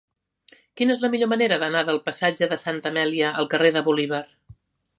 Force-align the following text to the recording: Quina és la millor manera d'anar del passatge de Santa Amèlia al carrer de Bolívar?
Quina 0.79 0.93
és 0.93 1.03
la 1.05 1.09
millor 1.15 1.29
manera 1.33 1.59
d'anar 1.63 1.83
del 1.91 2.01
passatge 2.07 2.49
de 2.55 2.59
Santa 2.63 2.93
Amèlia 2.93 3.35
al 3.43 3.51
carrer 3.53 3.73
de 3.77 3.85
Bolívar? 3.91 4.23